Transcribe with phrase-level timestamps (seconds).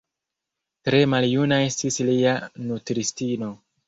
[0.87, 2.31] Tre maljuna estis lia
[2.71, 3.51] nutristino.